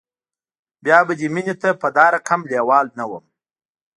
بیا 0.83 0.99
به 1.07 1.13
دې 1.19 1.27
مینې 1.33 1.55
ته 1.61 1.69
په 1.81 1.87
دا 1.97 2.05
رقم 2.15 2.41
لیوال 2.51 2.87
نه 2.99 3.05
وم 3.09 3.25